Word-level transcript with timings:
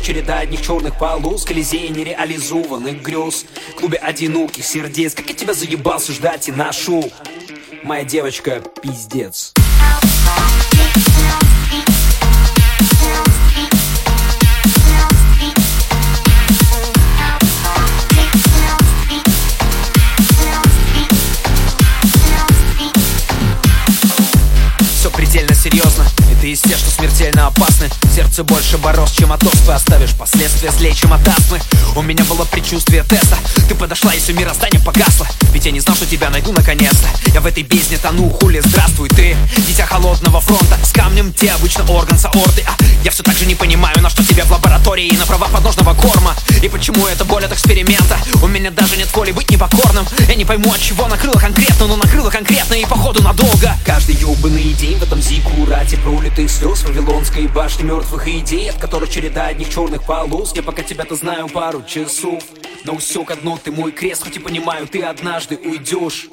череда 0.00 0.40
одних 0.40 0.60
черных 0.60 0.98
полос 0.98 1.44
Колизей 1.44 1.88
нереализованных 1.88 3.00
грез. 3.00 3.46
В 3.72 3.78
клубе 3.78 3.98
одиноких 3.98 4.64
сердец 4.64 5.14
Как 5.14 5.28
я 5.28 5.34
тебя 5.34 5.54
заебался 5.54 6.12
ждать 6.12 6.48
и 6.48 6.52
ношу. 6.52 7.10
Моя 7.84 8.04
девочка 8.04 8.60
пиздец. 8.82 9.52
Все 24.98 25.10
предельно 25.10 25.54
серьезно 25.54 26.04
ты 26.42 26.50
из 26.50 26.60
тех, 26.60 26.76
что 26.76 26.90
смертельно 26.90 27.46
опасны 27.46 27.88
Сердце 28.14 28.44
больше 28.44 28.76
бороз, 28.76 29.10
чем 29.12 29.32
от 29.32 29.42
оспы 29.42 29.72
Оставишь 29.72 30.12
последствия 30.14 30.70
злее, 30.70 30.94
чем 30.94 31.14
от 31.14 31.26
астмы 31.26 31.58
У 31.96 32.02
меня 32.02 32.24
было 32.24 32.44
предчувствие 32.44 33.04
теста. 33.04 33.38
Ты 33.66 33.74
подошла 33.74 34.12
и 34.12 34.18
все 34.18 34.34
мироздание 34.34 34.82
погасло. 34.82 35.26
Ведь 35.54 35.64
я 35.64 35.72
не 35.72 35.80
знал, 35.80 35.96
что 35.96 36.04
тебя 36.04 36.28
найду 36.28 36.52
наконец-то. 36.52 37.08
Я 37.32 37.40
в 37.40 37.46
этой 37.46 37.62
бездне 37.62 37.96
тону, 37.96 38.28
хули, 38.28 38.60
здравствуй 38.62 39.08
ты. 39.08 39.34
Дитя 39.66 39.86
холодного 39.86 40.42
фронта 40.42 40.78
С 40.84 40.92
камнем 40.92 41.32
те 41.32 41.52
обычно 41.52 41.90
орган 41.90 42.18
саорты 42.18 42.62
А 42.66 42.76
я 43.02 43.10
все 43.10 43.22
так 43.22 43.34
же 43.34 43.46
не 43.46 43.54
понимаю, 43.54 43.98
на 44.02 44.10
что 44.10 44.22
тебе 44.22 44.44
в 44.44 44.50
лаборатории 44.50 45.06
И 45.06 45.16
на 45.16 45.24
права 45.24 45.48
подножного 45.48 45.94
корма. 45.94 46.34
И 46.62 46.68
почему 46.68 47.06
это 47.06 47.24
боль 47.24 47.46
от 47.46 47.52
эксперимента? 47.52 48.18
У 48.42 48.46
меня 48.46 48.70
даже 48.70 48.98
нет 48.98 49.08
воли 49.14 49.32
быть 49.32 49.50
непокорным. 49.50 50.06
Я 50.28 50.34
не 50.34 50.44
пойму, 50.44 50.70
от 50.70 50.80
чего 50.80 51.08
накрыло 51.08 51.38
конкретно 51.38 51.86
Но 51.86 51.96
накрыло 51.96 52.28
конкретно 52.28 52.74
и 52.74 52.84
походу 52.84 53.22
надолго. 53.22 53.74
Каждый 53.86 54.16
ебаный 54.16 54.74
день 54.74 54.98
в 54.98 55.02
этом 55.02 55.22
зику 55.22 55.64
рате 55.66 55.96
пролит 55.96 56.34
ты 56.34 56.46
слез 56.46 56.82
Вавилонской 56.82 57.46
башни 57.46 57.84
мертвых 57.84 58.01
идей 58.26 58.70
От 58.70 58.76
которых 58.76 59.10
череда 59.10 59.46
одних 59.46 59.70
черных 59.70 60.04
полос. 60.04 60.52
Я 60.54 60.62
пока 60.62 60.82
тебя-то 60.82 61.14
знаю 61.14 61.48
пару 61.48 61.82
часов. 61.82 62.42
Но 62.84 62.94
усек 62.94 63.30
одно 63.30 63.58
ты 63.62 63.70
мой 63.70 63.92
крест 63.92 64.24
Хоть 64.24 64.36
и 64.36 64.40
понимаю, 64.40 64.86
ты 64.86 65.02
однажды 65.02 65.56
уйдешь 65.56 66.28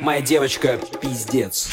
Моя 0.00 0.20
девочка, 0.20 0.78
пиздец 1.00 1.70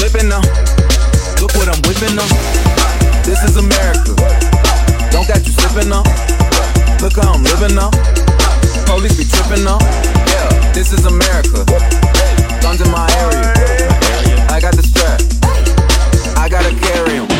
Slipping 0.00 0.30
now. 0.30 0.40
Look 1.42 1.52
what 1.56 1.68
I'm 1.68 1.76
whipping 1.84 2.16
now. 2.16 2.26
This 3.22 3.44
is 3.44 3.58
America. 3.58 4.16
Don't 5.12 5.26
catch 5.26 5.44
you 5.44 5.52
slipping 5.52 5.90
now. 5.90 6.02
Look 7.02 7.16
how 7.20 7.34
I'm 7.34 7.44
living 7.44 7.74
now. 7.74 7.90
Police 8.86 9.18
be 9.18 9.24
tripping 9.24 9.62
now. 9.62 9.76
Yeah, 10.24 10.72
this 10.72 10.94
is 10.94 11.04
America. 11.04 11.66
Guns 12.62 12.80
in 12.80 12.90
my 12.90 13.12
area. 13.20 13.52
I 14.48 14.58
got 14.58 14.74
the 14.74 14.82
strap. 14.82 15.20
I 16.34 16.48
gotta 16.48 16.74
carry 16.80 17.18
'em. 17.18 17.39